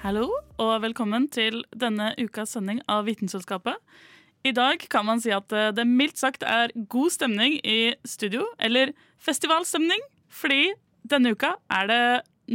[0.00, 3.76] Hallo, og velkommen til denne ukas sending av Vitenselskapet.
[4.48, 8.46] I dag kan man si at eh, det mildt sagt er god stemning i studio,
[8.56, 10.00] eller festivalstemning,
[10.32, 10.70] fordi
[11.04, 12.00] denne uka er det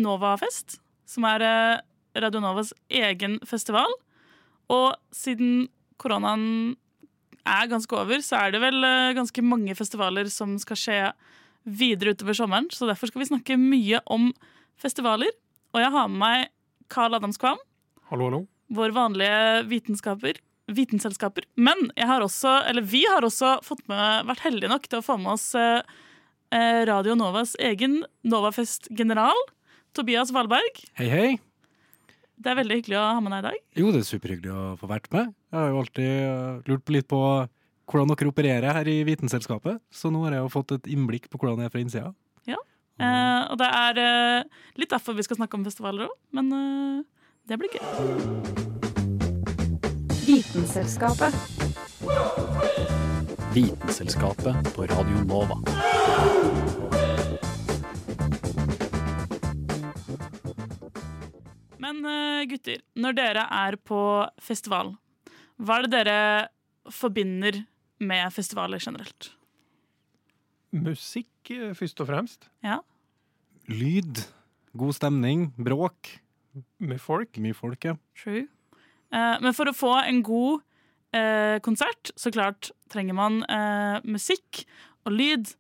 [0.02, 1.84] Novafest, som er eh,
[2.18, 3.94] Radio Novas egen festival.
[4.74, 5.68] Og siden
[6.02, 6.74] koronaen
[7.46, 11.00] er ganske over, så er det vel eh, ganske mange festivaler som skal skje
[11.62, 14.32] videre utover sommeren, så derfor skal vi snakke mye om
[14.82, 15.30] festivaler.
[15.78, 16.52] Og jeg har med meg
[16.92, 17.58] Carl Adams Kvam,
[18.12, 18.42] Hallo, hallo.
[18.70, 20.40] vår vanlige vitenskaper,
[20.72, 21.46] vitenselskaper.
[21.58, 25.06] Men jeg har også, eller vi har også fått med, vært heldige nok til å
[25.06, 25.82] få med oss eh,
[26.54, 29.38] eh, Radio Novas egen Novafest-general,
[29.96, 30.82] Tobias Valberg.
[31.00, 31.28] Hei, hei.
[32.36, 33.60] Det er veldig hyggelig å ha med deg i dag.
[33.80, 35.30] Jo, det er superhyggelig å få vært med.
[35.54, 37.22] Jeg har jo alltid eh, lurt litt på
[37.86, 41.38] hvordan dere opererer her i Vitenselskapet, så nå har jeg jo fått et innblikk på
[41.40, 42.12] hvordan det er fra innsida.
[42.96, 47.04] Eh, og det er uh, litt derfor vi skal snakke om festivaler òg, men uh,
[47.50, 47.84] det blir gøy.
[50.26, 51.36] Vitenselskapet.
[53.56, 55.60] Vitenselskapet på Radio Nova.
[61.84, 62.02] Men
[62.50, 64.02] gutter, når dere er på
[64.42, 64.96] festival,
[65.62, 67.62] hva er det dere forbinder
[68.02, 69.36] med festivaler generelt?
[70.76, 72.50] Musikk, eh, først og fremst.
[72.66, 72.82] Ja?
[73.72, 74.26] Lyd,
[74.78, 76.20] god stemning, bråk.
[76.80, 77.36] Med folk.
[77.42, 77.96] Mye folk, ja.
[78.20, 78.46] True.
[79.12, 80.62] Uh, men for å få en god
[81.16, 84.64] uh, konsert, så klart trenger man uh, musikk
[85.06, 85.52] og lyd.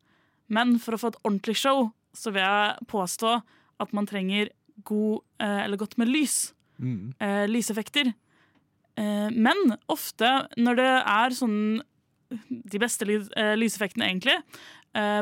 [0.51, 3.39] Men for å få et ordentlig show, så vil jeg påstå
[3.83, 4.51] at man trenger
[4.87, 6.53] god, eh, eller godt med lys.
[6.77, 7.13] Mm.
[7.19, 8.13] eh, lyseffekter.
[8.97, 11.81] Eh, men ofte når det er sånn
[12.49, 14.33] De beste lyseffektene, egentlig,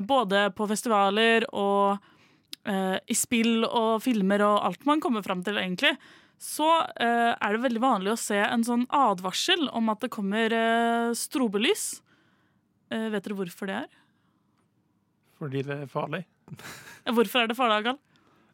[0.06, 1.98] både på festivaler og
[2.70, 5.96] eh, i spill og filmer og alt man kommer fram til, egentlig,
[6.44, 6.70] så
[7.00, 11.12] eh, er det veldig vanlig å se en sånn advarsel om at det kommer eh,
[11.18, 11.88] strobelys.
[12.92, 14.02] Eh, vet dere hvorfor det er?
[15.40, 16.24] Fordi det er farlig.
[17.16, 18.02] Hvorfor er det farlig, Agal?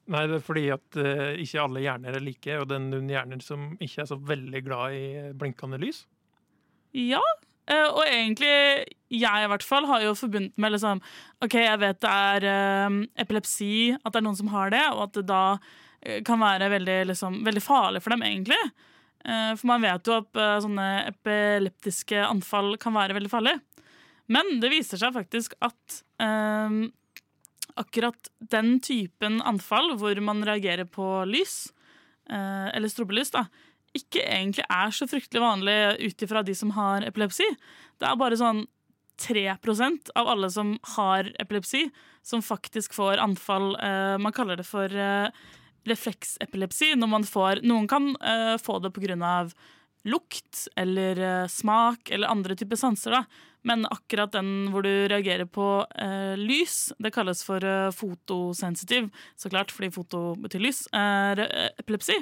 [0.09, 3.11] Nei, det er fordi at uh, ikke alle hjerner er like, og det er noen
[3.11, 5.99] hjerner som ikke er så veldig glad i eh, blinkende lys.
[6.97, 7.38] Ja, eh,
[7.69, 11.01] og egentlig jeg i hvert fall har jo forbundet med liksom
[11.43, 15.07] OK, jeg vet det er eh, epilepsi, at det er noen som har det, og
[15.07, 15.43] at det da
[16.01, 18.59] eh, kan være veldig, liksom, veldig farlig for dem, egentlig.
[19.25, 23.57] Eh, for man vet jo at eh, sånne epileptiske anfall kan være veldig farlig.
[24.29, 26.79] Men det viser seg faktisk at eh,
[27.79, 31.69] akkurat den typen anfall hvor man reagerer på lys,
[32.27, 33.45] uh, eller strobelys, da,
[33.97, 37.47] ikke egentlig er så fryktelig vanlig ut ifra de som har epilepsi.
[37.99, 38.65] Det er bare sånn
[39.19, 41.89] 3% av alle som har epilepsi,
[42.23, 43.73] som faktisk får anfall.
[43.75, 45.27] Eh, man kaller det for eh,
[45.89, 46.93] refleksepilepsi.
[46.95, 49.49] Når man får, noen kan eh, få det pga.
[50.07, 53.11] lukt eller smak eller andre typer sanser.
[53.11, 53.23] Da.
[53.67, 55.83] Men akkurat den hvor du reagerer på
[56.39, 57.59] lys, det kalles for
[57.91, 61.43] fotosensitiv, så klart, fordi foto betyr lys, er
[61.77, 62.15] epilepsi.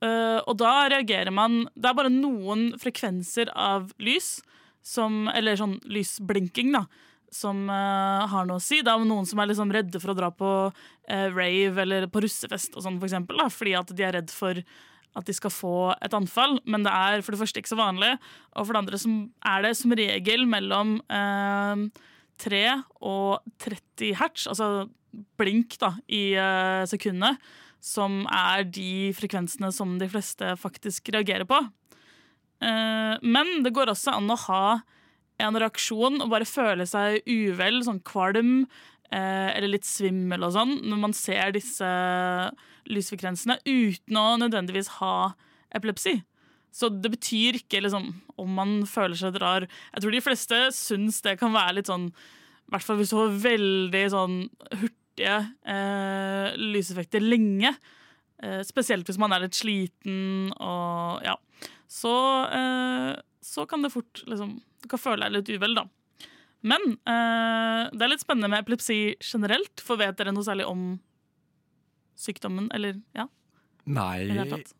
[0.00, 4.38] Eh, og da reagerer man Det er bare noen frekvenser av lys
[4.80, 6.86] som Eller sånn lysblinking, da.
[7.30, 8.80] Som uh, har noe å si.
[8.82, 12.22] Det er noen som er liksom redde for å dra på uh, rave eller på
[12.24, 15.52] russefest og sånn, for eksempel, da, fordi at de er redd for at de skal
[15.54, 16.56] få et anfall.
[16.64, 18.16] Men det er for det første ikke så vanlig,
[18.56, 18.98] og for det andre
[19.52, 21.86] er det som regel mellom eh,
[22.42, 22.64] 3
[23.12, 24.88] og 30 hertz, altså
[25.38, 26.32] blink da, i
[26.90, 27.36] sekundene,
[27.80, 31.58] som er de frekvensene som de fleste faktisk reagerer på.
[32.60, 34.64] Eh, men det går også an å ha
[35.40, 38.66] en reaksjon og bare føle seg uvel, sånn kvalm
[39.10, 41.88] eh, eller litt svimmel og sånn, når man ser disse
[42.90, 45.32] lysfrekvensene uten å nødvendigvis ha
[45.76, 46.18] epilepsi.
[46.74, 49.66] Så det betyr ikke liksom, om man føler seg rar.
[49.94, 53.18] Jeg tror de fleste syns det kan være litt sånn I hvert fall hvis du
[53.18, 54.36] har veldig sånn
[55.20, 57.74] hurtige eh, lyseffekter lenge.
[58.42, 61.36] Eh, spesielt hvis man er litt sliten og ja.
[61.90, 62.12] Så,
[62.46, 65.84] eh, så kan det fort liksom Du kan føle deg litt uvel, da.
[66.62, 70.98] Men eh, det er litt spennende med epilepsi generelt, for vet dere noe særlig om
[72.16, 73.26] sykdommen, eller ja.
[73.90, 74.28] Nei,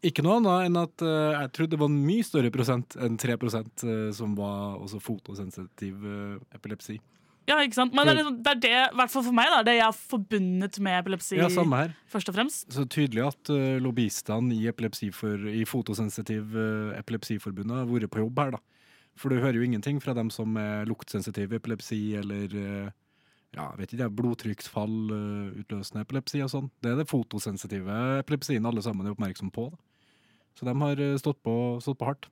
[0.04, 3.16] ikke noe annet enn at uh, jeg trodde det var en mye større prosent enn
[3.18, 6.98] 3 uh, som var også fotosensitiv uh, epilepsi.
[7.50, 7.94] Ja, ikke sant?
[7.96, 9.86] Men det er, liksom, det, er det, i hvert fall for meg, da, det jeg
[9.88, 11.94] har forbundet med epilepsi, Ja, samme her.
[12.10, 12.66] først og fremst.
[12.74, 18.56] Så tydelig at uh, lobbyistene i, i Fotosensitiv uh, Epilepsiforbundet har vært på jobb her,
[18.56, 18.62] da.
[19.18, 22.90] For du hører jo ingenting fra dem som er luktsensitiv epilepsi eller uh,
[23.56, 26.70] ja, vet ikke, blodtrykksfall, uh, utløsende epilepsi og sånn.
[26.80, 29.68] Det er det fotosensitive epilepsien alle sammen er oppmerksom på.
[29.74, 29.80] Da.
[30.58, 32.30] Så de har stått, på, stått på hardt.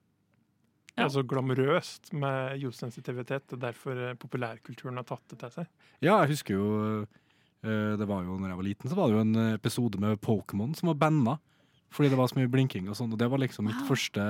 [0.98, 3.46] Det Altså glamorøst med jordsensitivitet.
[3.48, 5.68] Det er derfor eh, populærkulturen har tatt det til seg.
[6.02, 6.68] Ja, jeg husker jo
[7.06, 10.18] uh, Det var jo når jeg var liten, så var det jo en episode med
[10.24, 11.38] Pokémon som var banna.
[11.94, 13.14] Fordi det var så mye blinking og sånn.
[13.14, 13.88] Og det var liksom mitt Wow.
[13.94, 14.24] første,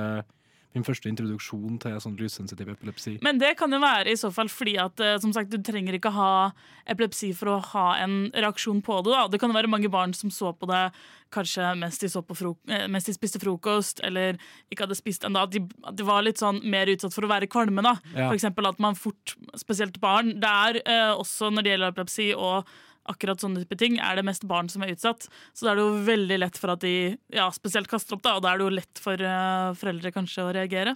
[0.76, 3.16] min første introduksjon til sånn lyssensitiv epilepsi.
[3.24, 5.96] Men det kan jo være i så fall fordi at eh, som sagt, du trenger
[5.96, 6.50] ikke ha
[6.88, 9.14] epilepsi for å ha en reaksjon på det.
[9.14, 9.26] Da.
[9.32, 10.88] Det kan jo være mange barn som så på det
[11.34, 14.36] kanskje mens de, så på fro eh, de spiste frokost, eller
[14.68, 15.46] ikke hadde spist ennå.
[15.48, 15.56] At,
[15.88, 17.84] at de var litt sånn mer utsatt for å være kvalme.
[17.84, 17.96] Da.
[18.12, 18.28] Ja.
[18.28, 22.30] For eksempel at man fort, spesielt barn, det er eh, også når det gjelder epilepsi
[22.36, 22.76] og
[23.08, 25.26] akkurat sånne type ting, er det mest barn som er utsatt.
[25.56, 26.94] Så da er det jo veldig lett for at de
[27.34, 30.44] ja, spesielt kaster opp, da, og da er det jo lett for uh, foreldre kanskje
[30.44, 30.94] å reagere.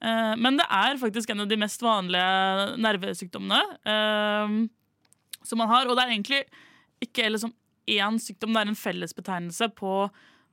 [0.00, 4.58] Uh, men det er faktisk en av de mest vanlige nervesykdommene uh,
[5.44, 5.88] som man har.
[5.88, 6.42] Og det er egentlig
[7.04, 7.54] ikke liksom
[7.90, 9.94] én sykdom, det er en fellesbetegnelse på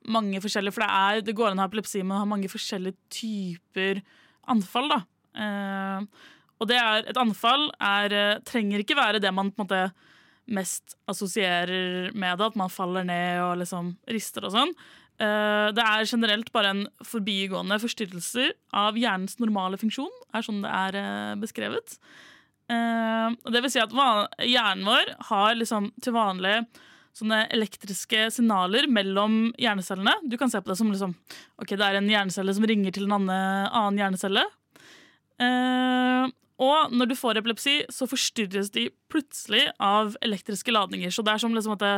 [0.08, 2.48] mange forskjellige For det, er, det går an å ha epilepsi, men har ha mange
[2.50, 3.98] forskjellige typer
[4.48, 4.88] anfall.
[4.94, 5.00] da.
[6.58, 8.14] Og det er, et anfall er,
[8.48, 10.07] trenger ikke være det man på en måte
[10.48, 14.72] mest assosierer med det, at man faller ned og liksom rister og sånn.
[15.20, 20.72] Eh, Det er generelt bare en forbigående forstyrrelse av hjernens normale funksjon, er sånn det
[20.72, 21.98] er eh, beskrevet.
[22.70, 26.66] Eh, Det vil si at hjernen vår har liksom til vanlig
[27.18, 30.12] sånne elektriske signaler mellom hjernecellene.
[30.28, 31.16] Du kan se på det som liksom,
[31.58, 34.44] ok, det er en hjernecelle som ringer til en annen, annen hjernecelle.
[36.58, 41.12] Og når du får epilepsi, så forstyrres de plutselig av elektriske ladninger.
[41.14, 41.94] Så det er som liksom at det,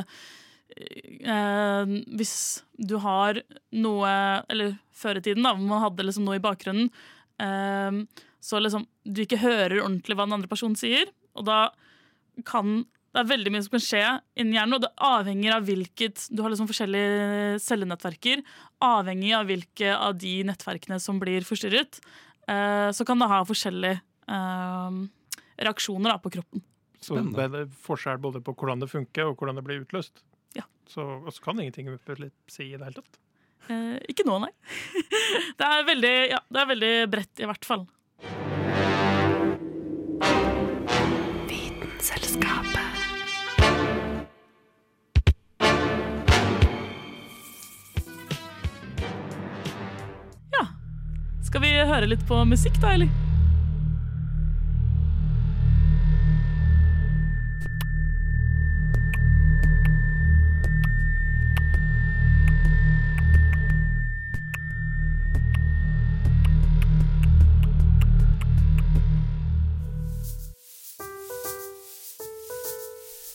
[1.25, 2.35] eh, hvis
[2.77, 3.41] du har
[3.73, 4.11] noe
[4.49, 6.91] Eller før i tiden, da, hvor man hadde liksom noe i bakgrunnen,
[7.41, 8.05] eh,
[8.41, 11.71] så liksom du ikke hører ordentlig hva den andre personen sier, og da
[12.45, 14.03] kan det er veldig mye som kan skje
[14.39, 18.45] inni hjernen, og det avhenger av hvilket Du har liksom forskjellige cellenettverker.
[18.87, 21.99] Avhengig av hvilke av de nettverkene som blir forstyrret,
[22.47, 24.05] eh, så kan det ha forskjellige eh,
[25.61, 26.63] reaksjoner da, på kroppen.
[27.01, 30.23] Så det er forskjell både på hvordan det funker og hvordan det blir utløst.
[30.57, 30.67] Ja.
[30.89, 31.89] Så, og så kan ingenting
[32.51, 33.21] si i det hele tatt.
[33.71, 34.51] Eh, ikke nå, nei.
[35.59, 37.87] det, er veldig, ja, det er veldig bredt, i hvert fall.
[50.53, 50.69] Ja.
[51.49, 53.30] Skal vi høre litt på musikk, da, eller?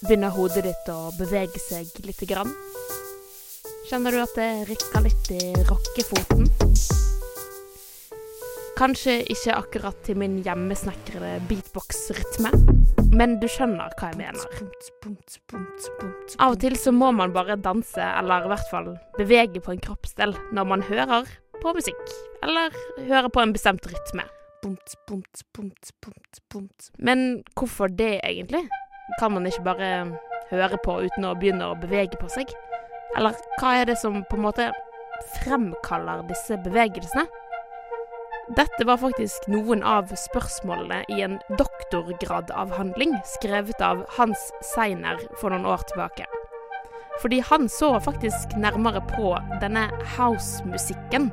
[0.05, 2.51] Begynner hodet ditt å bevege seg lite grann?
[3.89, 6.45] Kjenner du at det rikker litt i rockefoten?
[8.77, 12.53] Kanskje ikke akkurat til min hjemmesnekrede beatbox-rytme,
[13.17, 14.45] men du skjønner hva jeg mener.
[16.37, 19.83] Av og til så må man bare danse, eller i hvert fall bevege på en
[19.89, 21.33] kroppsdel når man hører
[21.63, 24.29] på musikk, eller hører på en bestemt rytme.
[27.09, 28.67] Men hvorfor det egentlig?
[29.19, 29.89] Kan man ikke bare
[30.49, 32.49] høre på uten å begynne å bevege på seg?
[33.15, 34.69] Eller hva er det som på en måte
[35.37, 37.27] fremkaller disse bevegelsene?
[38.57, 45.65] Dette var faktisk noen av spørsmålene i en doktorgradavhandling skrevet av Hans Seiner for noen
[45.69, 46.27] år tilbake.
[47.23, 49.31] Fordi han så faktisk nærmere på
[49.63, 51.31] denne house-musikken,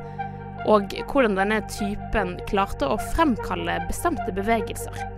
[0.71, 5.12] og hvordan denne typen klarte å fremkalle bestemte bevegelser.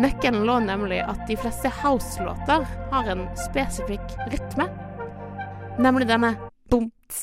[0.00, 4.70] Nøkkelen lå nemlig at de fleste house-låter har en spesifikk rytme.
[5.82, 6.32] Nemlig denne
[6.72, 7.18] bomt.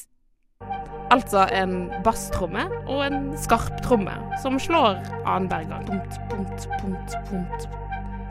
[1.09, 5.87] Altså en basstromme og en skarp tromme som slår annenhver gang.
[5.87, 7.69] Bomt, bomt, bomt, bomt.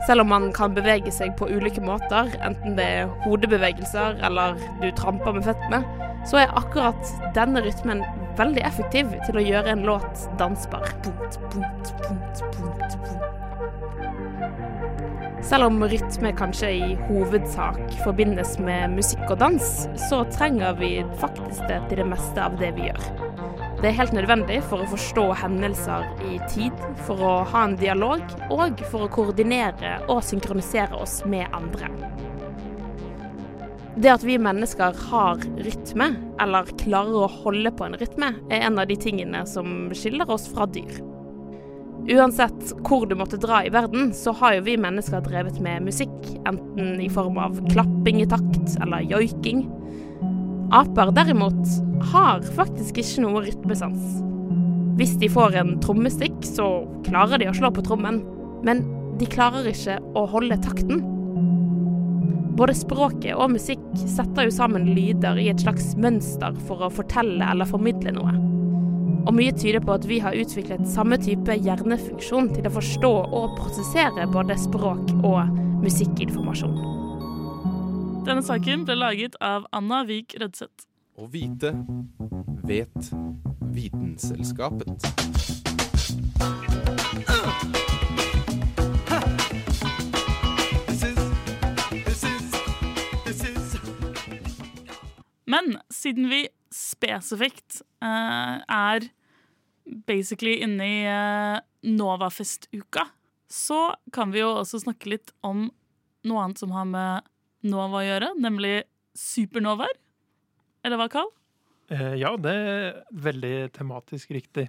[0.07, 4.87] Selv om man kan bevege seg på ulike måter, enten det er hodebevegelser eller du
[4.95, 5.83] tramper med føttene,
[6.27, 8.05] så er akkurat denne rytmen
[8.39, 10.87] veldig effektiv til å gjøre en låt dansbar.
[11.03, 13.39] Bomt, bomt, bomt, bomt, bomt.
[15.49, 21.63] Selv om rytme kanskje i hovedsak forbindes med musikk og dans, så trenger vi faktisk
[21.65, 23.07] det til det meste av det vi gjør.
[23.79, 28.21] Det er helt nødvendig for å forstå hendelser i tid, for å ha en dialog
[28.53, 31.89] og for å koordinere og synkronisere oss med andre.
[33.97, 38.77] Det at vi mennesker har rytme, eller klarer å holde på en rytme, er en
[38.77, 41.01] av de tingene som skiller oss fra dyr.
[42.07, 46.15] Uansett hvor du måtte dra i verden, så har jo vi mennesker drevet med musikk,
[46.47, 49.65] enten i form av klapping i takt eller joiking.
[50.73, 51.59] Aper derimot
[52.13, 54.19] har faktisk ikke noe rytmesans.
[54.99, 56.65] Hvis de får en trommestikk, så
[57.05, 58.21] klarer de å slå på trommen,
[58.65, 58.83] men
[59.19, 61.03] de klarer ikke å holde takten.
[62.59, 67.45] Både språket og musikk setter jo sammen lyder i et slags mønster for å fortelle
[67.53, 68.33] eller formidle noe.
[69.27, 73.57] Og mye tyder på at vi har utviklet samme type hjernefunksjon til å forstå og
[73.59, 76.77] prosessere både språk og musikkinformasjon.
[78.27, 80.85] Denne saken ble laget av Anna Vik Rødseth.
[81.19, 81.73] Å vite
[82.67, 83.11] vet
[83.73, 85.09] Vitenselskapet.
[95.49, 99.07] Men siden vi spesifikt uh, er
[100.05, 101.57] basically inne i uh,
[101.89, 103.07] Novafest-uka,
[103.49, 105.69] så kan vi jo også snakke litt om
[106.27, 107.29] noe annet som har med
[107.65, 108.83] Nova å gjøre, nemlig
[109.17, 109.97] supernovaer.
[110.85, 111.31] Eller hva, Carl?
[111.89, 114.67] Eh, Ja, det er veldig tematisk riktig.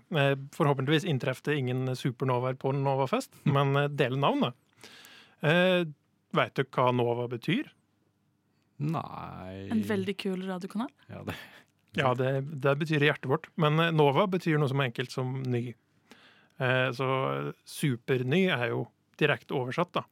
[0.56, 4.56] Forhåpentligvis inntreffer det ingen supernovaer på Novafest, men eh, del navnet.
[5.44, 5.84] Eh,
[6.32, 7.66] Veit du hva Nova betyr?
[8.80, 10.90] Nei En veldig kul radiokanal.
[11.10, 11.34] ja, det.
[11.98, 12.30] Ja, det,
[12.62, 13.48] det betyr hjertet vårt.
[13.58, 15.72] Men eh, Nova betyr noe som er enkelt som ny.
[16.60, 17.08] Eh, Så
[17.66, 18.84] superny er jo
[19.20, 20.04] direkte oversatt, da.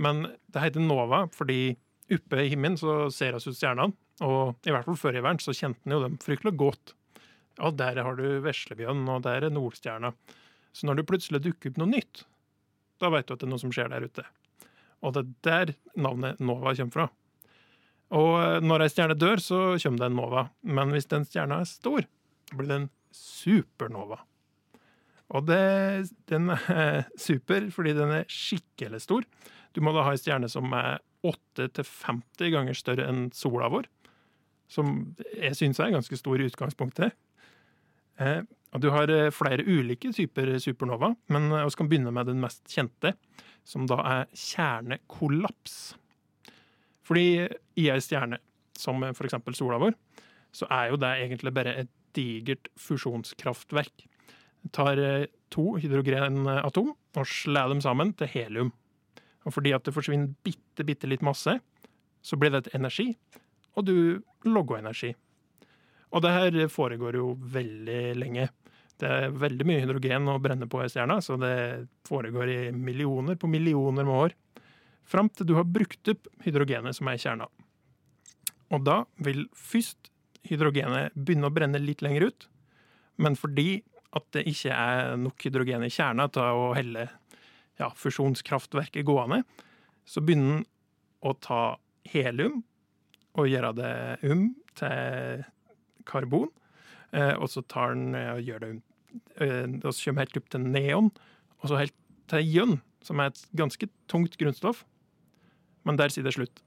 [0.00, 1.74] Men det heter Nova fordi
[2.10, 3.92] oppe i himmelen så ser vi ut stjernene.
[4.24, 6.94] Og i hvert fall før i verden så kjente en jo dem fryktelig godt.
[7.60, 10.12] Ja, der har du Veslebjørn, og der er Nordstjerna.
[10.72, 12.22] Så når det plutselig dukker opp noe nytt,
[13.00, 14.24] da vet du at det er noe som skjer der ute.
[15.00, 17.06] Og det er der navnet Nova kommer fra.
[18.16, 20.48] Og eh, når ei stjerne dør, så kommer det en nova.
[20.66, 22.06] Men hvis den stjerna er stor,
[22.50, 24.20] blir det en supernova.
[25.30, 29.26] Og det, den er super fordi den er skikkelig stor.
[29.76, 33.86] Du må da ha ei stjerne som er 8-50 ganger større enn sola vår.
[34.70, 37.14] Som jeg syns er ganske stor i utgangspunktet.
[38.20, 38.42] Eh,
[38.74, 42.66] og du har eh, flere ulike typer supernova, men vi kan begynne med den mest
[42.70, 43.14] kjente,
[43.66, 45.80] som da er kjernekollaps.
[47.10, 47.48] Fordi
[47.82, 48.38] i ei stjerne,
[48.78, 49.96] som eksempel sola vår,
[50.54, 54.06] så er jo det egentlig bare et digert fusjonskraftverk.
[54.62, 58.70] Det tar eh, to hydrogenatom og slår dem sammen til helium.
[59.42, 61.56] Og fordi at det forsvinner bitte, bitte litt masse,
[62.22, 63.08] så blir det et energi,
[63.74, 63.96] og du
[64.46, 65.14] logger energi.
[66.10, 68.48] Og det her foregår jo veldig lenge.
[69.00, 73.38] Det er veldig mye hydrogen å brenne på i stjerna, så det foregår i millioner
[73.40, 74.36] på millioner med år.
[75.10, 77.48] Fram til du har brukt opp hydrogenet som er i kjerna.
[78.70, 80.10] Og da vil først
[80.46, 82.46] hydrogenet begynne å brenne litt lenger ut,
[83.20, 83.82] men fordi
[84.16, 87.08] at det ikke er nok hydrogen i kjerna til å helle
[87.80, 89.42] ja, fusjonskraftverket gående,
[90.06, 90.68] så begynner den
[91.26, 91.60] å ta
[92.10, 92.62] helium
[93.38, 93.94] og gjøre det
[94.26, 94.48] um
[94.78, 95.44] til
[96.08, 96.48] karbon.
[97.12, 98.80] Eh, og så tar den eh, og gjør det um
[99.42, 101.10] eh, Og så kommer helt opp til neon,
[101.60, 101.96] og så helt
[102.30, 104.84] til ion, som er et ganske tungt grunnstoff.
[105.88, 106.62] Men der sier det slutt.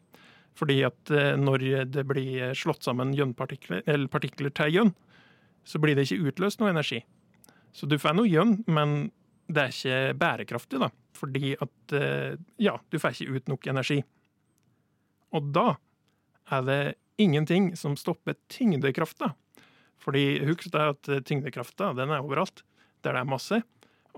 [0.57, 4.93] Fordi at eh, når det blir slått sammen eller partikler til jønn,
[5.63, 7.01] så blir det ikke utløst noe energi.
[7.73, 9.11] Så du får noe jønn, men
[9.49, 10.89] det er ikke bærekraftig, da.
[11.17, 14.01] Fordi at eh, ja, du får ikke ut nok energi.
[15.33, 15.73] Og da
[16.53, 16.81] er det
[17.21, 19.31] ingenting som stopper tyngdekrafta.
[20.03, 22.65] Fordi husk det at tyngdekrafta den er overalt
[23.03, 23.61] der det er masse.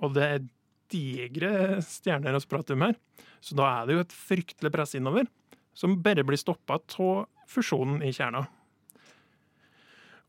[0.02, 0.46] Og det er
[0.92, 2.98] digre stjerner og spratum her.
[3.44, 5.28] Så da er det jo et fryktelig press innover,
[5.76, 8.46] som bare blir stoppa av fusjonen i kjerna.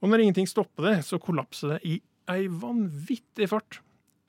[0.03, 1.97] Og når ingenting stopper det, så kollapser det i
[2.33, 3.81] ei vanvittig fart.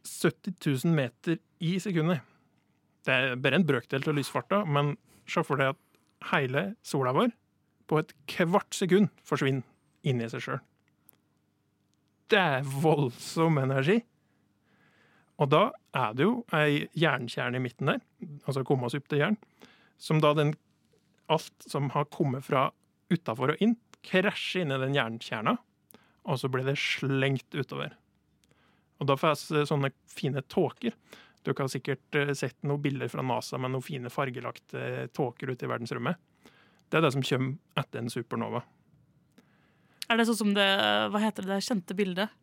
[0.07, 0.55] 70
[0.85, 2.21] 000 meter i sekundet.
[3.03, 4.95] Det er bare en brøkdel av lysfarta, men
[5.27, 7.33] se for deg at hele sola vår
[7.87, 9.63] på et kvart sekund forsvinner
[10.07, 10.61] inn i seg sjøl.
[12.31, 14.01] Det er voldsom energi.
[15.39, 18.01] Og da er det jo ei jernkjerne i midten der,
[18.45, 19.37] altså komme opp til jern,
[19.97, 20.53] som da den
[21.33, 22.69] alt som har kommet fra
[23.11, 23.75] utafor og inn,
[24.05, 25.57] krasjer inn i den jernkjerna,
[26.27, 27.95] og så blir det slengt utover.
[28.97, 30.95] Og da får jeg sånne fine tåker.
[31.45, 35.67] Du har sikkert eh, sett noen bilder fra NASA med noen fine fargelagte tåker ute
[35.67, 36.17] i verdensrommet.
[36.87, 38.63] Det er det som kommer etter en supernova.
[40.07, 40.67] Er det sånn som det
[41.11, 42.35] Hva heter det, det kjente bildet?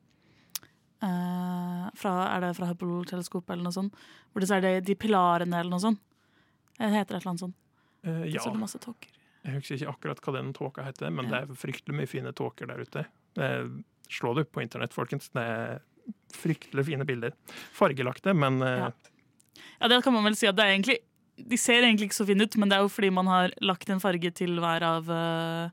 [1.04, 1.63] Eh,
[1.98, 3.94] fra, er det fra Hubble-teleskopet eller noe sånt?
[4.32, 6.00] Hvor det er det de pilarene eller noe sånt?
[6.78, 7.56] Det heter et eller annet sånt.
[8.04, 9.10] Uh, ja, Så er det masse tåker.
[9.44, 11.30] jeg husker ikke akkurat hva den tåka heter, men Ja.
[11.30, 13.06] det er fryktelig mye fine tåker der ute.
[13.36, 13.66] Eh,
[14.08, 15.28] slå det opp på internett, folkens.
[15.32, 15.80] Det er
[16.32, 17.32] fryktelig fine bilder.
[17.72, 18.90] Fargelagte, men eh, Ja.
[19.80, 20.98] Ja, det kan man vel si at det er egentlig
[21.36, 23.88] De ser egentlig ikke så fine ut, men det er jo fordi man har lagt
[23.90, 25.70] en farge til hver av uh,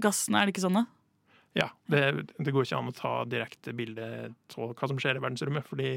[0.00, 0.78] gassene, er det ikke sånn?
[0.78, 0.86] da?
[1.56, 2.00] Ja, det,
[2.36, 4.06] det går ikke an å ta direkte bilde
[4.60, 5.92] av hva som skjer i verdensrommet, fordi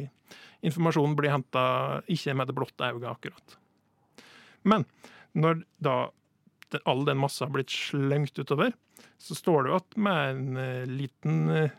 [0.64, 1.64] informasjonen blir henta
[2.08, 3.58] ikke med det blotte øyet, akkurat.
[4.64, 4.86] Men
[5.36, 5.98] når da
[6.88, 8.72] all den massa har blitt slengt utover,
[9.20, 11.76] så står det jo at med en eh, liten eh,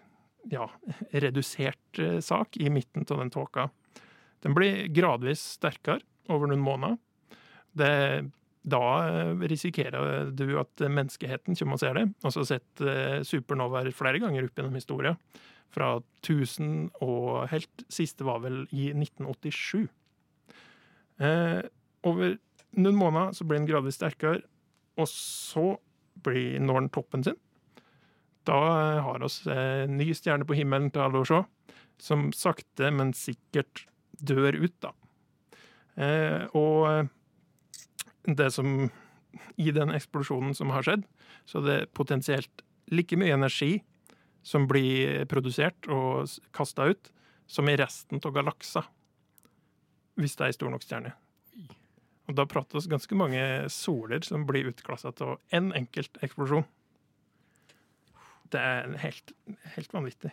[0.53, 0.67] ja,
[1.13, 3.69] redusert eh, sak i midten av den tåka.
[4.45, 7.01] Den blir gradvis sterkere over noen måneder.
[7.77, 7.93] Det
[8.63, 12.07] da eh, risikerer du at menneskeheten kommer og ser det.
[12.25, 15.19] Og så har sett eh, supernovaer flere ganger opp gjennom historien.
[15.71, 19.87] Fra 1000 og helt siste var vel i 1987.
[21.21, 21.61] Eh,
[22.09, 22.35] over
[22.81, 24.43] noen måneder så blir den gradvis sterkere,
[25.01, 25.75] og så
[26.25, 27.39] blir, når den toppen sin.
[28.49, 31.43] Da eh, har oss en ny stjerne på himmelen til alle å se,
[32.01, 33.87] som sakte, men sikkert
[34.21, 34.93] dør ut, da.
[36.01, 37.09] Eh, og eh,
[38.27, 38.91] det som
[39.57, 41.07] I den eksplosjonen som har skjedd,
[41.47, 43.81] så det er potensielt like mye energi
[44.43, 47.11] som blir produsert og kasta ut,
[47.51, 48.87] som i resten av galakser.
[50.19, 51.15] Hvis det er ei stor nok stjerne.
[52.31, 53.43] Og da prater vi ganske mange
[53.75, 56.67] soler som blir utklassa av én en enkelt eksplosjon.
[58.51, 59.33] Det er helt,
[59.77, 60.31] helt vanvittig.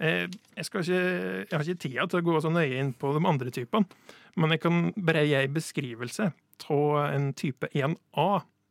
[0.00, 1.02] Eh, Jeg, skal ikke,
[1.48, 3.88] jeg har ikke tida til å gå så nøye inn på de andre typene,
[4.36, 6.30] men jeg kan bare gi en beskrivelse
[6.70, 8.28] av en type 1A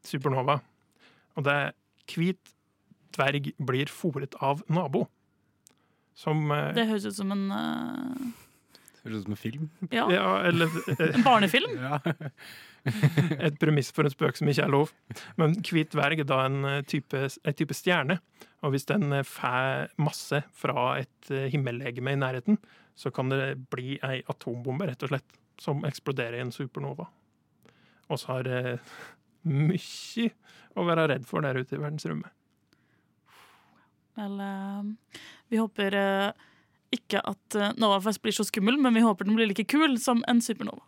[0.07, 0.59] supernova.
[1.37, 1.73] Og det er
[2.11, 2.53] hvit
[3.15, 5.05] dverg blir fòret av nabo.
[6.17, 8.31] Som eh, Det høres ut som en eh,
[9.01, 9.69] Høres ut som en film.
[9.91, 11.71] ja, Ja, eller eh, en barnefilm.
[11.79, 11.99] Ja.
[13.45, 14.91] et premiss for en spøk som ikke er lov.
[15.39, 18.19] Men hvit dverg er da en eh, type, en type stjerne.
[18.61, 22.59] Og hvis den eh, får masse fra et eh, himmellegeme i nærheten,
[22.95, 27.07] så kan det bli ei atombombe, rett og slett, som eksploderer i en supernova.
[28.11, 28.61] Og så har det
[29.47, 30.29] mye
[30.75, 32.31] å være redd for der ute i verdensrommet.
[34.19, 35.17] Vel, eh,
[35.49, 36.47] vi håper eh,
[36.91, 39.95] ikke at Novafest Nova Fest blir så skummel, men vi håper den blir like kul
[39.99, 40.83] som en supernova.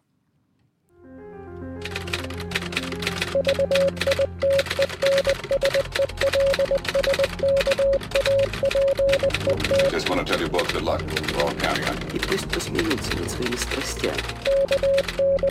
[9.90, 11.02] Just want to tell you both good luck.
[11.34, 12.16] We're all counting on you.
[12.16, 14.22] И пусть посмеются над своими страстями.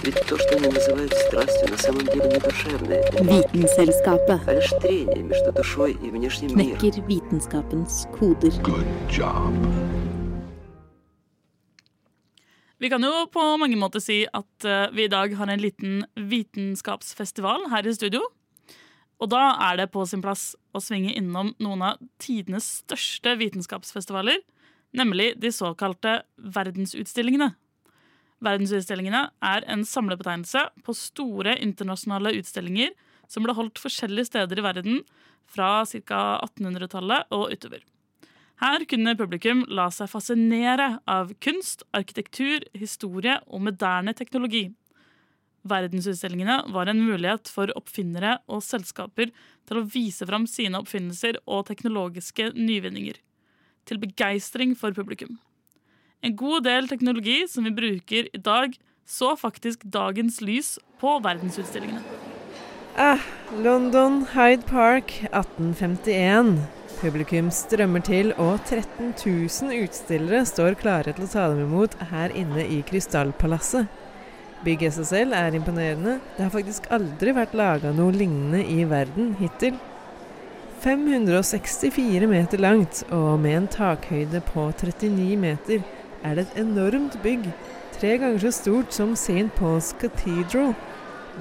[0.04, 5.24] Ведь то, что они называют страстью, на самом деле не душевное, Vitenselskapet а лишь трение
[5.24, 6.78] между душой и внешним миром.
[6.80, 8.52] knekker vitenskapens koder.
[8.62, 9.54] Good job.
[12.80, 16.06] Vi kan jo på mange måter si at eh, vi i dag har en liten
[16.16, 18.22] vitenskapsfestival her i studio.
[19.23, 24.41] Og da er det på sin plass å svinge innom noen av tidenes største vitenskapsfestivaler,
[24.99, 27.53] nemlig de såkalte verdensutstillingene.
[28.43, 32.91] Verdensutstillingene er en samlebetegnelse på store internasjonale utstillinger
[33.31, 35.01] som ble holdt forskjellige steder i verden
[35.53, 36.23] fra ca.
[36.43, 37.87] 1800-tallet og utover.
[38.63, 44.69] Her kunne publikum la seg fascinere av kunst, arkitektur, historie og moderne teknologi.
[45.69, 49.31] Verdensutstillingene var en mulighet for oppfinnere og selskaper
[49.69, 53.21] til å vise fram sine oppfinnelser og teknologiske nyvinninger.
[53.87, 55.39] Til begeistring for publikum.
[56.23, 58.75] En god del teknologi som vi bruker i dag,
[59.07, 62.03] så faktisk dagens lys på verdensutstillingene.
[62.95, 63.23] Ah,
[63.65, 66.59] London, Hyde Park, 1851.
[67.01, 72.35] Publikum strømmer til, og 13 000 utstillere står klare til å ta dem imot her
[72.39, 74.02] inne i Krystallpalasset.
[74.63, 76.21] Bygget seg selv er imponerende.
[76.37, 79.75] Det har faktisk aldri vært laga noe lignende i verden hittil.
[80.83, 85.83] 564 meter langt, og med en takhøyde på 39 meter,
[86.23, 87.49] er det et enormt bygg.
[87.99, 89.51] Tre ganger så stort som St.
[89.59, 90.75] Paul's Cathedral.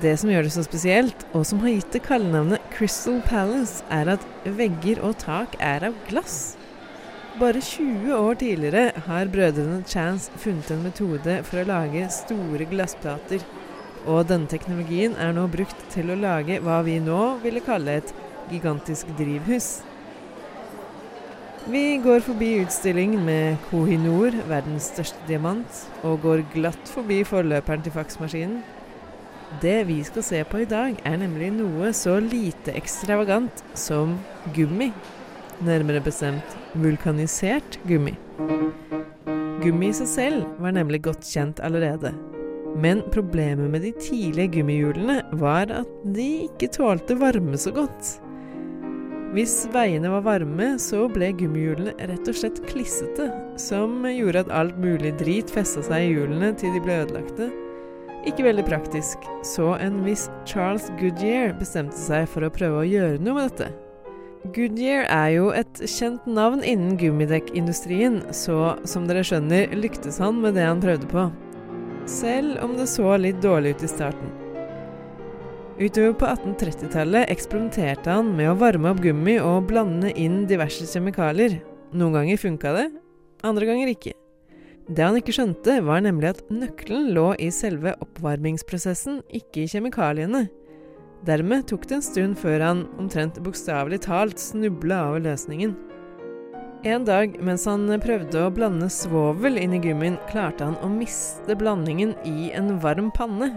[0.01, 4.13] Det som gjør det så spesielt, og som har gitt det kallenavnet Crystal Palace, er
[4.15, 6.55] at vegger og tak er av glass.
[7.39, 13.45] Bare 20 år tidligere har brødrene Chance funnet en metode for å lage store glassplater.
[14.03, 18.11] Og denne teknologien er nå brukt til å lage hva vi nå ville kalle et
[18.51, 19.69] gigantisk drivhus.
[21.71, 27.95] Vi går forbi utstillingen med Kohinor, verdens største diamant, og går glatt forbi forløperen til
[27.95, 28.59] faksmaskinen.
[29.63, 34.17] Det vi skal se på i dag, er nemlig noe så lite ekstravagant som
[34.55, 34.91] gummi.
[35.61, 38.15] Nærmere bestemt vulkanisert gummi.
[39.61, 42.15] Gummi i seg selv var nemlig godt kjent allerede.
[42.81, 48.15] Men problemet med de tidlige gummihjulene var at de ikke tålte varme så godt.
[49.35, 53.29] Hvis veiene var varme, så ble gummihjulene rett og slett klissete,
[53.61, 57.51] som gjorde at alt mulig drit festa seg i hjulene til de ble ødelagte.
[58.27, 63.21] Ikke veldig praktisk, så en viss Charles Goodyear bestemte seg for å prøve å gjøre
[63.21, 63.71] noe med dette.
[64.49, 70.55] Goodyear er jo et kjent navn innen gummidekkindustrien, så som dere skjønner lyktes han med
[70.57, 71.27] det han prøvde på.
[72.09, 74.31] Selv om det så litt dårlig ut i starten.
[75.77, 81.59] Utover på 1830-tallet eksperimenterte han med å varme opp gummi og blande inn diverse kjemikalier.
[81.93, 82.87] Noen ganger funka det,
[83.45, 84.15] andre ganger ikke.
[84.89, 90.47] Det han ikke skjønte, var nemlig at nøkkelen lå i selve oppvarmingsprosessen, ikke i kjemikaliene.
[91.25, 95.75] Dermed tok det en stund før han omtrent bokstavelig talt snubla over løsningen.
[96.81, 101.53] En dag mens han prøvde å blande svovel inn i gummien, klarte han å miste
[101.57, 103.51] blandingen i en varm panne.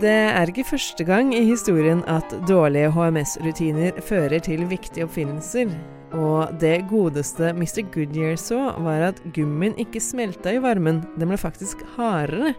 [0.00, 5.70] Det er ikke første gang i historien at dårlige HMS-rutiner fører til viktige oppfinnelser.
[6.16, 7.84] Og det godeste Mr.
[7.92, 12.54] Goodyear så, var at gummien ikke smelta i varmen, den ble faktisk hardere.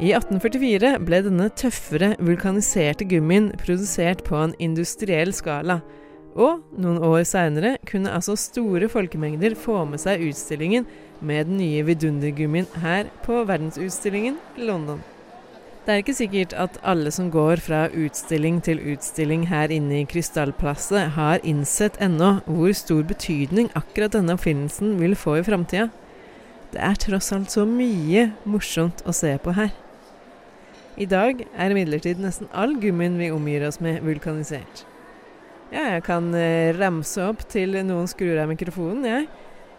[0.00, 5.82] I 1844 ble denne tøffere, vulkaniserte gummien produsert på en industriell skala.
[6.32, 10.86] Og noen år seinere kunne altså store folkemengder få med seg utstillingen
[11.20, 15.04] med den nye vidundergummien her på verdensutstillingen i London.
[15.84, 20.08] Det er ikke sikkert at alle som går fra utstilling til utstilling her inne i
[20.08, 25.90] Krystallplasset, har innsett ennå hvor stor betydning akkurat denne oppfinnelsen vil få i framtida.
[26.72, 29.81] Det er tross alt så mye morsomt å se på her.
[31.00, 34.82] I dag er imidlertid nesten all gummien vi omgir oss med, vulkanisert.
[35.72, 39.28] Ja, jeg kan eh, ramse opp til noen skrur av mikrofonen, jeg.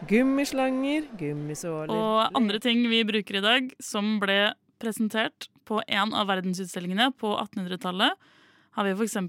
[0.09, 6.27] Gummislanger, gummisåler Og andre ting vi bruker i dag, som ble presentert på en av
[6.31, 8.17] verdensutstillingene på 1800-tallet,
[8.73, 9.19] har vi f.eks.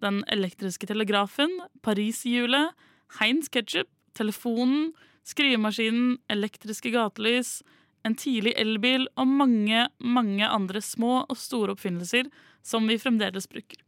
[0.00, 1.52] den elektriske telegrafen,
[1.84, 2.72] Pariserhjulet,
[3.20, 4.94] Heinz ketchup, telefonen,
[5.28, 7.60] skrivemaskinen, elektriske gatelys,
[8.06, 12.30] en tidlig elbil og mange, mange andre små og store oppfinnelser
[12.66, 13.80] som vi fremdeles bruker.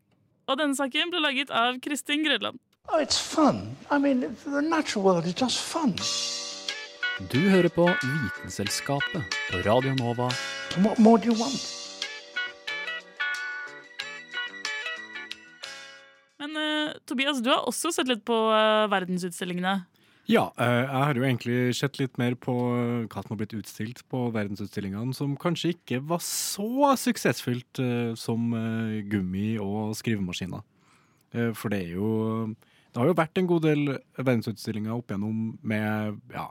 [0.49, 2.59] Og denne saken ble laget av Kristin Grødland.
[2.89, 3.77] Oh, it's fun.
[3.91, 5.95] I mean, the natural world is just fun.
[7.33, 10.31] Du hører på Vitenselskapet på Radio Nova.
[10.79, 11.59] What more do you want?
[16.39, 19.81] Men uh, Tobias, du har også sett litt på uh, verdensutstillingene.
[20.29, 23.55] Ja, eh, jeg har jo egentlig sett litt mer på eh, hva som har blitt
[23.57, 30.61] utstilt på verdensutstillingene, som kanskje ikke var så suksessfylt eh, som eh, gummi og skrivemaskiner.
[31.33, 32.11] Eh, For det er jo
[32.93, 33.83] Det har jo vært en god del
[34.17, 36.47] verdensutstillinger opp igjennom med ja,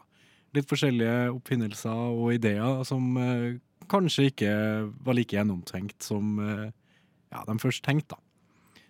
[0.58, 3.58] litt forskjellige oppfinnelser og ideer som eh,
[3.90, 4.52] kanskje ikke
[5.06, 6.70] var like gjennomtenkt som eh,
[7.30, 8.18] ja, de først tenkte.
[8.18, 8.24] da.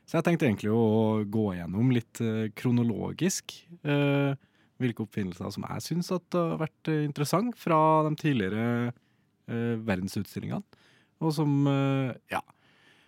[0.08, 3.52] Så jeg tenkte egentlig å gå gjennom litt eh, kronologisk
[3.84, 4.36] eh,
[4.82, 8.92] hvilke oppfinnelser som jeg syns har vært eh, interessant fra de tidligere
[9.50, 10.64] eh, verdensutstillingene.
[11.24, 12.44] Og som eh, ja.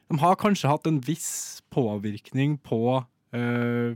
[0.10, 2.80] De har kanskje hatt en viss påvirkning på
[3.38, 3.94] eh,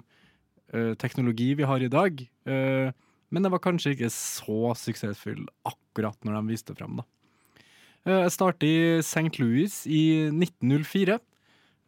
[0.73, 2.21] eh, teknologi vi har i dag.
[2.45, 2.91] eh,
[3.33, 6.99] men det var kanskje ikke så suksessfull akkurat når de viste frem.
[7.01, 7.07] da.
[8.05, 9.39] Jeg startet i St.
[9.41, 11.17] Louis i 1904.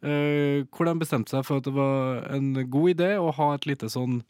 [0.02, 3.66] eh, hvor de bestemte seg for at det var en god idé å ha et
[3.70, 4.24] lite sånn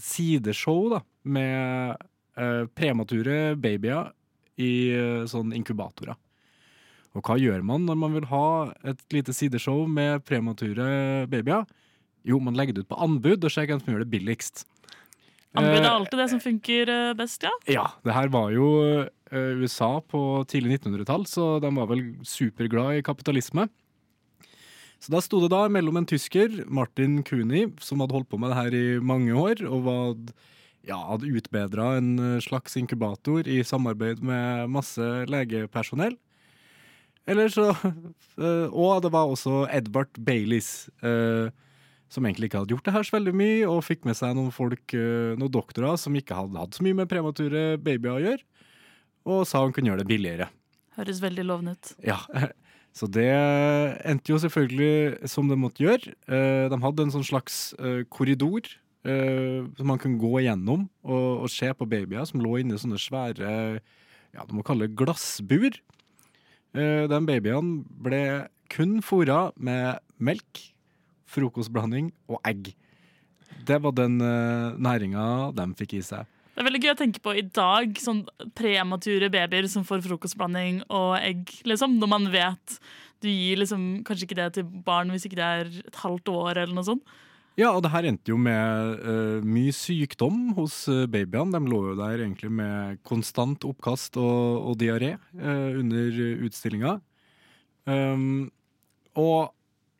[0.00, 1.96] sideshow da, med
[2.36, 4.12] eh, premature babyer
[4.56, 6.16] i eh, sånn inkubatorer.
[7.16, 8.46] Og hva gjør man når man vil ha
[8.84, 11.64] et lite sideshow med premature babyer?
[12.26, 14.66] Jo, man legger det ut på anbud og ser hvem som gjør det billigst.
[15.56, 17.52] Anbud er Eh, alltid det som funker eh, best, ja.
[17.70, 18.68] ja, det her var jo
[19.06, 20.20] eh, USA på
[20.50, 23.68] tidlig 1900-tall, så de var vel superglad i kapitalisme.
[25.02, 28.52] Så da sto det da mellom en tysker, Martin Kuni, som hadde holdt på med
[28.52, 30.14] det her i mange år, og var,
[30.88, 36.16] ja, hadde utbedra en eh, slags inkubator i samarbeid med masse legepersonell.
[37.26, 41.52] Eller så eh, Og det var også Edvard Baileys, eh,
[42.08, 44.52] som egentlig ikke hadde gjort det her så veldig mye, og fikk med seg noen
[44.54, 48.46] folk, noen doktorer som ikke hadde hatt så mye med premature babyer å gjøre,
[49.26, 50.46] og sa han kunne gjøre det billigere.
[50.96, 51.90] Høres veldig lovende ut.
[52.06, 52.20] Ja,
[52.96, 53.28] så det
[54.08, 56.14] endte jo selvfølgelig som det måtte gjøre.
[56.32, 58.64] Eh, De hadde en sånn slags eh, korridor
[59.04, 63.00] eh, som man kunne gå igjennom og, og se på babyer som lå inni sånne
[63.00, 63.50] svære
[64.36, 65.78] ja, du må kalle glassbur.
[66.76, 68.18] De babyene ble
[68.68, 70.60] kun fôra med melk,
[71.32, 72.74] frokostblanding og egg.
[73.64, 76.28] Det var den næringa de fikk i seg.
[76.56, 78.22] Det er veldig gøy å tenke på i dag, sånn
[78.56, 82.78] premature babyer som får frokostblanding og egg, liksom, når man vet
[83.24, 86.60] du gir liksom kanskje ikke det til barn hvis ikke det er et halvt år
[86.62, 87.14] eller noe sånt.
[87.56, 91.56] Ja, og det her endte jo med uh, mye sykdom hos uh, babyene.
[91.56, 96.98] De lå jo der egentlig med konstant oppkast og, og diaré uh, under utstillinga.
[97.88, 98.50] Um,
[99.16, 99.54] og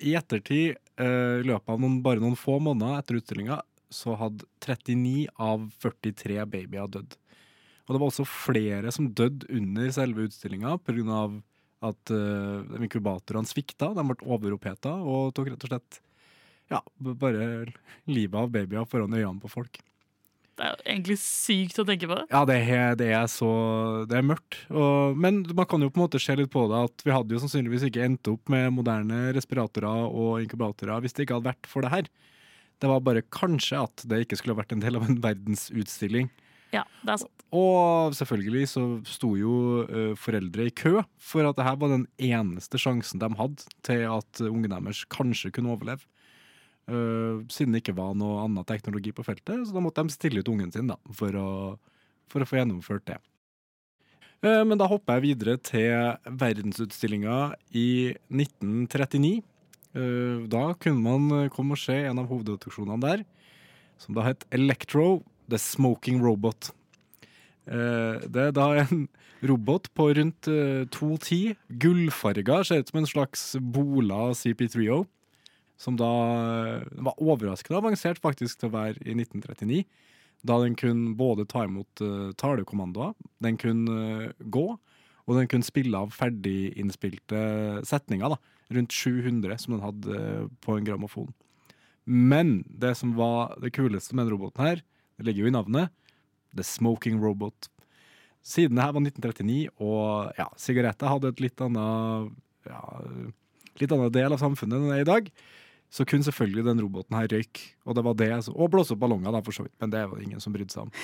[0.04, 3.56] i ettertid, i løpet av noen, bare noen få måneder etter utstillinga,
[3.92, 7.16] så hadde 39 av 43 babyer dødd.
[7.86, 11.20] Og det var også flere som døde under selve utstillinga pga.
[11.86, 13.92] at uh, inkubatorene svikta.
[13.94, 16.00] De ble overoppheta og tok rett og slett
[16.72, 17.66] ja, bare
[18.10, 19.78] livet av babyer foran øynene på folk.
[20.56, 22.16] Det er jo egentlig sykt å tenke på.
[22.32, 23.50] Ja, det er, det er så
[24.08, 24.56] Det er mørkt.
[24.72, 27.36] Og, men man kan jo på en måte se litt på det at vi hadde
[27.36, 31.68] jo sannsynligvis ikke endt opp med moderne respiratorer og inkubatorer hvis det ikke hadde vært
[31.68, 32.08] for det her.
[32.82, 36.28] Det var bare kanskje at det ikke skulle vært en del av en verdensutstilling.
[36.74, 37.44] Ja, det er sant.
[37.56, 42.04] Og selvfølgelig så sto jo uh, foreldre i kø for at det her var den
[42.18, 46.04] eneste sjansen de hadde til at ungen deres kanskje kunne overleve.
[46.86, 50.42] Uh, siden det ikke var noe annen teknologi på feltet, så da måtte de stille
[50.42, 51.48] ut ungen sin da, for å,
[52.30, 53.18] for å få gjennomført det.
[54.44, 59.40] Men da hopper jeg videre til verdensutstillinga i 1939.
[59.94, 63.26] Uh, da kunne man komme og se en av hovedattraksjonene der,
[64.00, 66.72] som da het Electro The Smoking Robot.
[67.66, 69.06] det er da en
[69.50, 75.00] robot på rundt 2,10, gullfarga, ser ut som en slags Bola CP3O
[75.80, 76.08] som da
[76.88, 79.84] var overraskende avansert faktisk til å være i 1939.
[80.46, 82.02] Da den kunne både ta imot
[82.40, 84.66] talekommandoer, den kunne gå,
[85.26, 87.40] og den kunne spille av ferdiginnspilte
[87.88, 88.36] setninger.
[88.36, 88.38] da,
[88.72, 91.30] Rundt 700 som den hadde uh, på en grammofon.
[92.06, 94.82] Men det som var det kuleste med den roboten her,
[95.18, 95.94] det ligger jo i navnet,
[96.56, 97.68] The Smoking Robot.
[98.46, 102.34] Siden det her var 1939, og ja, sigaretter hadde et litt annet
[102.66, 102.82] ja,
[103.80, 105.30] litt annen del av samfunnet enn det er i dag,
[105.92, 107.72] så kunne selvfølgelig den roboten her røyke.
[107.86, 109.76] Og det var det, og blåse opp ballonger, da, for så vidt.
[109.82, 110.94] Men det var det ingen som brydde seg om.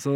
[0.00, 0.12] Så,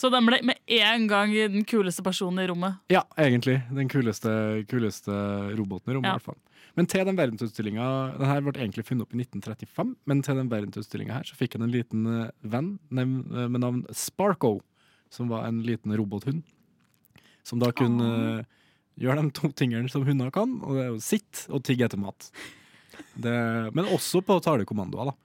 [0.00, 2.80] så den ble med en gang den kuleste personen i rommet?
[2.92, 3.60] Ja, egentlig.
[3.74, 4.30] Den kuleste,
[4.70, 5.14] kuleste
[5.58, 6.18] roboten i rommet, i Ja.
[6.18, 6.40] hvert fall.
[6.78, 7.86] Men til den verdensutstillinga
[8.18, 11.56] Den her ble egentlig funnet opp i 1935, men til den verdensutstillinga her så fikk
[11.56, 14.60] han en liten eh, venn eh, med navn Sparko,
[15.10, 16.44] som var en liten robothund.
[17.42, 18.44] Som da kunne oh.
[19.00, 21.98] gjøre de to tingene som hunder kan, og det er å sitte og tigge etter
[21.98, 22.30] mat.
[23.14, 23.34] Det,
[23.74, 25.16] men også på talekommandoer, da.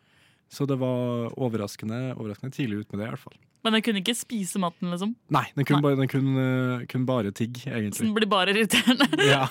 [0.54, 3.38] Så det var overraskende, overraskende tidlig ut med det, i hvert fall.
[3.64, 5.14] Men den kunne ikke spise matten, liksom?
[5.32, 6.48] Nei, den kunne, Bare, den kunne,
[6.82, 7.64] eh, kunne bare tigge,
[7.96, 9.08] Så den blir bare irriterende.
[9.34, 9.48] Ja.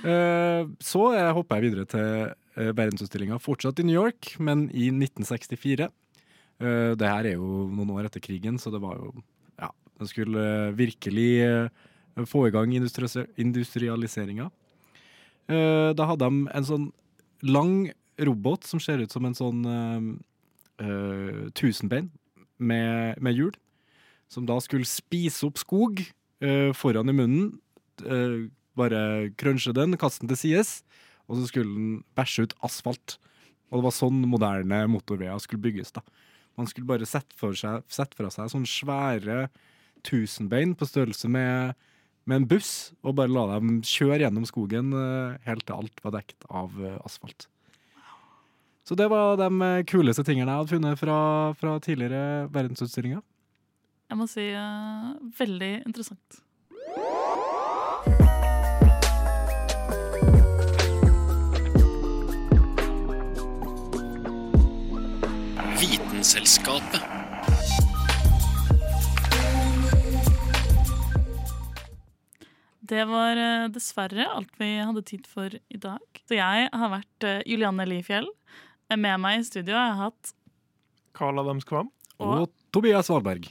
[0.00, 5.90] Eh, så jeg hopper jeg videre til verdensutstillinga, fortsatt i New York, men i 1964.
[6.60, 9.12] Eh, det her er jo noen år etter krigen, så det var jo
[9.60, 13.08] Ja, den skulle eh, virkelig eh, få i gang industri
[13.40, 14.50] industrialiseringa.
[15.48, 16.90] Eh, da hadde de en sånn
[17.42, 20.08] lang robot som ser ut som en sånn eh,
[20.84, 22.10] eh, tusenbein
[22.60, 23.56] med, med hjul,
[24.30, 26.02] som da skulle spise opp skog
[26.44, 27.52] eh, foran i munnen.
[28.04, 30.80] eh, bare crunche den, kaste den til sides,
[31.28, 33.18] og så skulle den bæsje ut asfalt.
[33.70, 35.92] Og det var sånn moderne motorveier skulle bygges.
[35.92, 36.02] da.
[36.58, 39.38] Man skulle bare sette, seg, sette fra seg sånne svære
[40.06, 41.76] tusenbein på størrelse med,
[42.24, 46.16] med en buss, og bare la dem kjøre gjennom skogen eh, helt til alt var
[46.18, 47.48] dekket av eh, asfalt.
[48.84, 51.18] Så det var de eh, kuleste tingene jeg hadde funnet fra,
[51.58, 53.20] fra tidligere verdensutstillinger.
[54.10, 56.40] Jeg må si uh, veldig interessant.
[65.78, 67.06] Vitenselskapet.
[72.90, 76.02] Det var eh, dessverre alt vi hadde tid for i dag.
[76.26, 78.26] Så jeg har vært Julianne Lifjell.
[78.90, 80.32] Med meg i studio har jeg hatt
[81.14, 81.90] Karl Adams Kvam.
[82.20, 83.46] Og Tobias Valberg.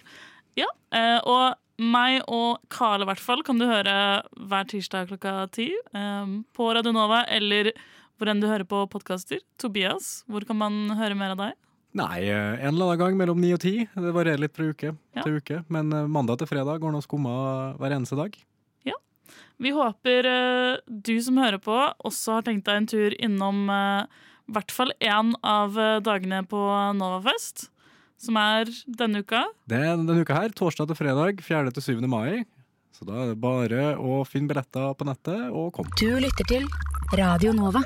[0.60, 3.93] Ja, eh, og meg og Karl i hvert fall kan du høre
[4.36, 7.71] hver tirsdag klokka ti eh, på Radio Nova eller
[8.19, 9.39] hvor enn du hører på podkaster.
[9.62, 11.58] Tobias, hvor kan man høre mer av deg?
[11.99, 13.73] Nei, eh, en eller annen gang mellom ni og ti.
[13.95, 15.23] Det varierer litt fra uke Ja.
[15.23, 15.63] til uke.
[15.71, 18.36] Men mandag til fredag går nå skumma hver eneste dag.
[18.86, 18.99] Ja.
[19.60, 20.28] Vi håper
[20.88, 23.65] du som hører på, også har tenkt deg en tur innom
[24.49, 26.59] i hvert fall én av eh, dagene på
[26.97, 27.67] Novafest,
[28.19, 29.45] som er denne uka.
[29.69, 31.75] Det er denne uka her, torsdag til fredag, 4.
[31.77, 32.07] til 7.
[32.09, 32.43] mai.
[32.95, 35.93] Så da er det bare å finne billetter på nettet og komme.
[36.01, 36.65] Du lytter til
[37.15, 37.79] Radio Nova.